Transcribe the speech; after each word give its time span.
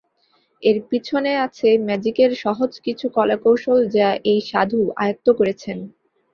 এর 0.63 0.77
পিছনে 0.89 1.31
আছে 1.45 1.67
ম্যাজিকের 1.87 2.31
সহজ 2.43 2.71
কিছু 2.85 3.05
কলাকৌশল, 3.15 3.79
যা 3.95 4.07
এই 4.31 4.39
সাধু 4.49 4.81
আয়ত্ত 5.01 5.27
করেছেন। 5.39 5.77